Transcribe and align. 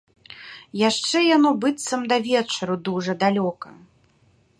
Яшчэ 0.89 1.17
яно 1.25 1.49
быццам 1.65 2.01
да 2.13 2.17
вечару 2.29 2.75
дужа 2.89 3.13
далёка. 3.25 3.69